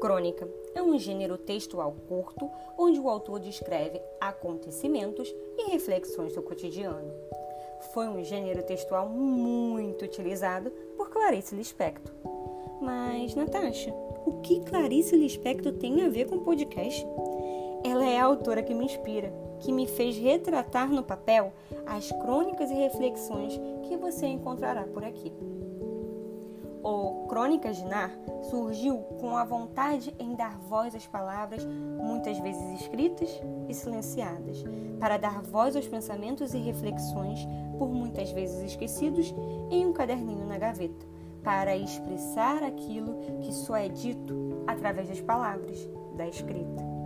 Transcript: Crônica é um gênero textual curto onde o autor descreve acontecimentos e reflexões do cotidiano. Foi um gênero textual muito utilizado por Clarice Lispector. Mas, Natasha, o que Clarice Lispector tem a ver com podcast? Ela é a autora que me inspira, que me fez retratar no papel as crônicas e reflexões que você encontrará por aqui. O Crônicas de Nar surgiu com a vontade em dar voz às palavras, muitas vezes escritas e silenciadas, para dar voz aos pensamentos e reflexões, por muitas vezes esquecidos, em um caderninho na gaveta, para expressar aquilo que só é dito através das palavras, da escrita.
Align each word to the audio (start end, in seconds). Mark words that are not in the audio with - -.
Crônica 0.00 0.48
é 0.74 0.82
um 0.82 0.98
gênero 0.98 1.36
textual 1.36 1.94
curto 2.08 2.50
onde 2.78 2.98
o 2.98 3.06
autor 3.06 3.38
descreve 3.38 4.00
acontecimentos 4.18 5.32
e 5.58 5.70
reflexões 5.70 6.34
do 6.34 6.40
cotidiano. 6.40 7.12
Foi 7.92 8.08
um 8.08 8.24
gênero 8.24 8.62
textual 8.62 9.10
muito 9.10 10.06
utilizado 10.06 10.70
por 10.96 11.10
Clarice 11.10 11.54
Lispector. 11.54 12.14
Mas, 12.80 13.34
Natasha, 13.34 13.92
o 14.24 14.40
que 14.40 14.60
Clarice 14.60 15.14
Lispector 15.14 15.74
tem 15.74 16.02
a 16.02 16.08
ver 16.08 16.26
com 16.28 16.38
podcast? 16.38 17.06
Ela 17.84 18.06
é 18.06 18.18
a 18.18 18.24
autora 18.24 18.62
que 18.62 18.72
me 18.72 18.86
inspira, 18.86 19.30
que 19.58 19.70
me 19.70 19.86
fez 19.86 20.16
retratar 20.16 20.90
no 20.90 21.02
papel 21.02 21.52
as 21.84 22.10
crônicas 22.10 22.70
e 22.70 22.74
reflexões 22.74 23.60
que 23.82 23.98
você 23.98 24.26
encontrará 24.26 24.84
por 24.84 25.04
aqui. 25.04 25.30
O 26.82 27.26
Crônicas 27.28 27.76
de 27.76 27.84
Nar 27.84 28.10
surgiu 28.42 28.98
com 29.20 29.36
a 29.36 29.44
vontade 29.44 30.14
em 30.18 30.34
dar 30.34 30.58
voz 30.58 30.94
às 30.94 31.06
palavras, 31.06 31.64
muitas 31.64 32.38
vezes 32.38 32.80
escritas 32.80 33.28
e 33.68 33.74
silenciadas, 33.74 34.64
para 34.98 35.18
dar 35.18 35.42
voz 35.42 35.76
aos 35.76 35.86
pensamentos 35.86 36.54
e 36.54 36.58
reflexões, 36.58 37.46
por 37.78 37.90
muitas 37.90 38.30
vezes 38.32 38.72
esquecidos, 38.72 39.34
em 39.70 39.86
um 39.86 39.92
caderninho 39.92 40.46
na 40.46 40.58
gaveta, 40.58 41.06
para 41.42 41.76
expressar 41.76 42.62
aquilo 42.62 43.18
que 43.42 43.52
só 43.52 43.76
é 43.76 43.88
dito 43.88 44.62
através 44.66 45.08
das 45.08 45.20
palavras, 45.20 45.88
da 46.16 46.26
escrita. 46.26 46.99